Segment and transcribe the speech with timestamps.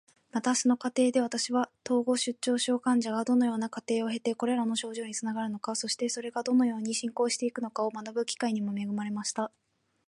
[0.31, 9.51] また、その過程で私は、統合失調症患者がどのような過程を経てこれらの症状につながるのか、そしてそれがどのように進行していくのかを学ぶ機会にも恵まれました。